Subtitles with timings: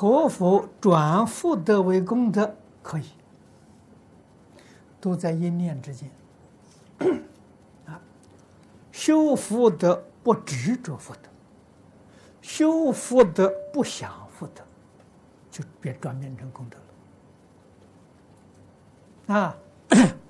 [0.00, 2.56] 可否转福德为功德？
[2.82, 3.04] 可以，
[4.98, 6.10] 都在一念之间。
[7.84, 8.00] 啊，
[8.90, 11.28] 修福德不执着福德，
[12.40, 14.64] 修福德不想福德，
[15.50, 16.78] 就变转变成功德
[19.28, 19.34] 了。
[19.36, 19.54] 啊，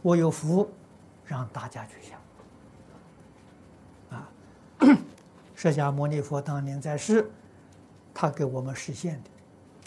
[0.02, 0.68] 我有福，
[1.24, 2.18] 让大家去想。
[4.18, 4.28] 啊，
[5.54, 7.30] 释迦牟尼佛当年在世，
[8.12, 9.30] 他给我们实现的。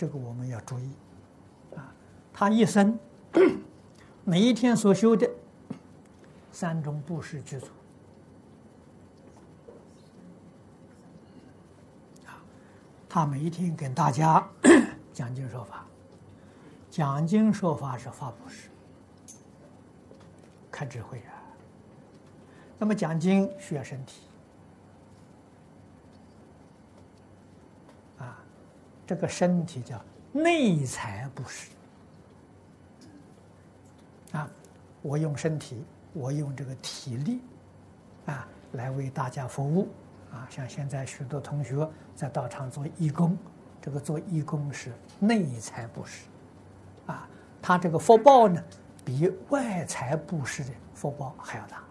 [0.03, 0.91] 这个我们要注意，
[1.77, 1.95] 啊，
[2.33, 2.99] 他一生
[4.25, 5.29] 每一天所修的
[6.51, 7.67] 三种布施具足，
[13.07, 14.45] 他每一天跟大家
[15.13, 15.85] 讲经说法，
[16.91, 18.67] 讲经说法是发布施，
[20.69, 21.31] 开智慧啊。
[22.77, 24.23] 那么讲经需要身体。
[28.19, 28.37] 啊
[29.05, 31.69] 这个身体叫内财布施
[34.31, 34.49] 啊！
[35.01, 35.83] 我用身体，
[36.13, 37.41] 我用这个体力
[38.25, 39.89] 啊，来为大家服务
[40.31, 40.47] 啊！
[40.49, 43.37] 像现在许多同学在道场做义工，
[43.81, 46.25] 这个做义工是内财布施
[47.05, 47.27] 啊，
[47.61, 48.63] 他这个福报呢，
[49.03, 51.83] 比外财布施的福报还要大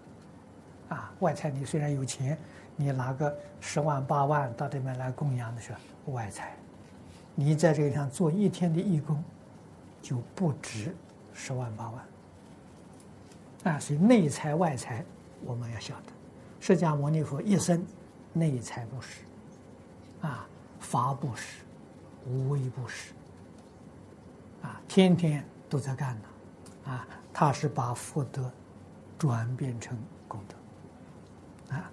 [0.96, 1.12] 啊！
[1.20, 2.38] 外财你虽然有钱，
[2.74, 5.72] 你拿个十万八万到这边来供养的是
[6.06, 6.56] 外财。
[7.34, 9.22] 你在这个地方做一天的义工，
[10.02, 10.94] 就不值
[11.32, 13.80] 十万八万啊！
[13.80, 15.04] 所以内财外财，
[15.44, 16.12] 我们要晓得，
[16.60, 17.84] 释迦牟尼佛一生
[18.32, 19.22] 内财布施，
[20.20, 20.46] 啊，
[20.78, 21.62] 法布施，
[22.26, 23.12] 无畏布施，
[24.62, 28.50] 啊，天天都在干呢，啊，他是把福德
[29.18, 29.96] 转变成
[30.28, 30.54] 功德